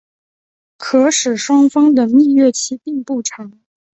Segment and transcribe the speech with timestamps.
[0.77, 3.61] 可使双方的蜜月期并不长。